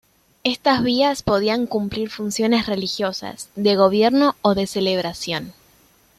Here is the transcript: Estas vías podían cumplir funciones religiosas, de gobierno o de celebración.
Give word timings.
Estas 0.43 0.81
vías 0.81 1.21
podían 1.21 1.67
cumplir 1.67 2.09
funciones 2.09 2.65
religiosas, 2.65 3.49
de 3.55 3.75
gobierno 3.75 4.35
o 4.41 4.55
de 4.55 4.65
celebración. 4.65 5.53